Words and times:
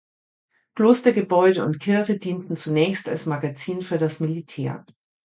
Klostergebäude 0.73 1.63
und 1.63 1.79
Kirche 1.79 2.17
dienten 2.17 2.55
zunächst 2.55 3.07
als 3.07 3.27
Magazin 3.27 3.83
für 3.83 3.99
das 3.99 4.19
Militär. 4.19 4.83